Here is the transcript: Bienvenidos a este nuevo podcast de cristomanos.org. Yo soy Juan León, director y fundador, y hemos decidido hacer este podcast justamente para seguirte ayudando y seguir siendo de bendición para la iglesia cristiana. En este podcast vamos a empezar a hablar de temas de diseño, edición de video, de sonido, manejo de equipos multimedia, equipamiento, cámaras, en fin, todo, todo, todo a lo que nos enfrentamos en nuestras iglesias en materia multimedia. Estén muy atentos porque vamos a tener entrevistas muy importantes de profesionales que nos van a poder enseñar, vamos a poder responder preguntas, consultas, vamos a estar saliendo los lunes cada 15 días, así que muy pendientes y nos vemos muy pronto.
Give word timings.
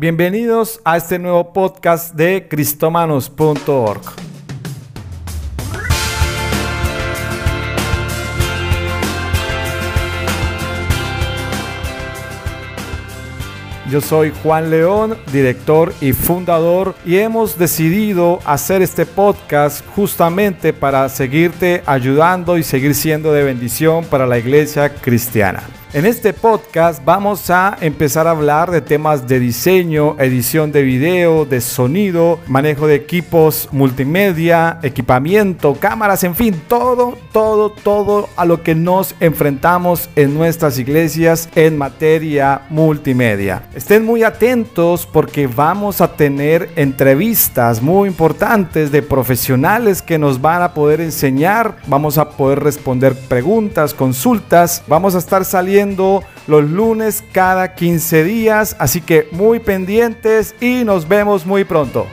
Bienvenidos 0.00 0.80
a 0.82 0.96
este 0.96 1.18
nuevo 1.18 1.52
podcast 1.52 2.14
de 2.14 2.48
cristomanos.org. 2.48 4.00
Yo 13.90 14.00
soy 14.00 14.32
Juan 14.42 14.70
León, 14.70 15.18
director 15.30 15.92
y 16.00 16.14
fundador, 16.14 16.94
y 17.04 17.18
hemos 17.18 17.58
decidido 17.58 18.38
hacer 18.46 18.80
este 18.80 19.04
podcast 19.04 19.84
justamente 19.94 20.72
para 20.72 21.10
seguirte 21.10 21.82
ayudando 21.84 22.56
y 22.56 22.62
seguir 22.62 22.94
siendo 22.94 23.34
de 23.34 23.42
bendición 23.42 24.06
para 24.06 24.26
la 24.26 24.38
iglesia 24.38 24.94
cristiana. 24.94 25.62
En 25.92 26.06
este 26.06 26.32
podcast 26.32 27.04
vamos 27.04 27.50
a 27.50 27.76
empezar 27.80 28.28
a 28.28 28.30
hablar 28.30 28.70
de 28.70 28.80
temas 28.80 29.26
de 29.26 29.40
diseño, 29.40 30.14
edición 30.20 30.70
de 30.70 30.82
video, 30.82 31.44
de 31.44 31.60
sonido, 31.60 32.38
manejo 32.46 32.86
de 32.86 32.94
equipos 32.94 33.68
multimedia, 33.72 34.78
equipamiento, 34.84 35.74
cámaras, 35.74 36.22
en 36.22 36.36
fin, 36.36 36.62
todo, 36.68 37.18
todo, 37.32 37.70
todo 37.70 38.28
a 38.36 38.44
lo 38.44 38.62
que 38.62 38.76
nos 38.76 39.16
enfrentamos 39.18 40.08
en 40.14 40.32
nuestras 40.32 40.78
iglesias 40.78 41.48
en 41.56 41.76
materia 41.76 42.62
multimedia. 42.70 43.64
Estén 43.74 44.04
muy 44.04 44.22
atentos 44.22 45.06
porque 45.06 45.48
vamos 45.48 46.00
a 46.00 46.14
tener 46.14 46.70
entrevistas 46.76 47.82
muy 47.82 48.08
importantes 48.08 48.92
de 48.92 49.02
profesionales 49.02 50.02
que 50.02 50.20
nos 50.20 50.40
van 50.40 50.62
a 50.62 50.72
poder 50.72 51.00
enseñar, 51.00 51.78
vamos 51.88 52.16
a 52.16 52.30
poder 52.30 52.60
responder 52.60 53.12
preguntas, 53.26 53.92
consultas, 53.92 54.84
vamos 54.86 55.16
a 55.16 55.18
estar 55.18 55.44
saliendo 55.44 55.79
los 56.46 56.64
lunes 56.64 57.24
cada 57.32 57.74
15 57.74 58.24
días, 58.24 58.76
así 58.78 59.00
que 59.00 59.28
muy 59.32 59.60
pendientes 59.60 60.54
y 60.60 60.84
nos 60.84 61.08
vemos 61.08 61.46
muy 61.46 61.64
pronto. 61.64 62.06